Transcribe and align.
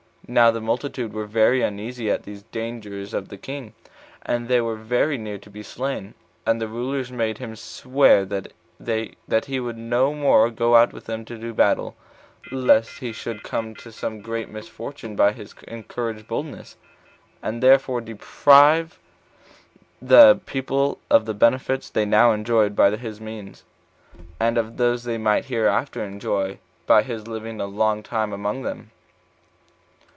Now 0.27 0.49
the 0.49 0.61
multitude 0.61 1.11
were 1.11 1.25
very 1.25 1.61
uneasy 1.61 2.09
at 2.09 2.23
these 2.23 2.43
dangers 2.53 3.13
of 3.13 3.27
the 3.27 3.37
king, 3.37 3.73
and 4.21 4.47
that 4.47 4.53
he 4.55 4.61
was 4.61 4.79
very 4.79 5.17
near 5.17 5.37
to 5.37 5.49
be 5.49 5.61
slain; 5.61 6.13
and 6.45 6.61
the 6.61 6.69
rulers 6.69 7.11
made 7.11 7.39
him 7.39 7.53
swear 7.57 8.23
that 8.23 9.45
he 9.45 9.59
would 9.59 9.77
no 9.77 10.13
more 10.13 10.49
go 10.49 10.77
out 10.77 10.93
with 10.93 11.03
them 11.05 11.25
to 11.25 11.53
battle, 11.53 11.97
lest 12.49 12.99
he 12.99 13.11
should 13.11 13.43
come 13.43 13.75
to 13.75 13.91
some 13.91 14.21
great 14.21 14.47
misfortune 14.47 15.17
by 15.17 15.33
his 15.33 15.51
courage 15.53 16.19
and 16.19 16.27
boldness, 16.29 16.77
and 17.43 17.61
thereby 17.61 17.99
deprive 17.99 18.99
the 20.01 20.39
people 20.45 21.01
of 21.09 21.25
the 21.25 21.33
benefits 21.33 21.89
they 21.89 22.05
now 22.05 22.31
enjoyed 22.31 22.73
by 22.73 22.95
his 22.95 23.19
means, 23.19 23.65
and 24.39 24.57
of 24.57 24.77
those 24.77 25.03
that 25.03 25.11
they 25.11 25.17
might 25.17 25.45
hereafter 25.45 26.01
enjoy 26.05 26.57
by 26.87 27.03
his 27.03 27.27
living 27.27 27.59
a 27.59 27.65
long 27.65 28.01
time 28.01 28.31
among 28.31 28.61
them. 28.61 28.91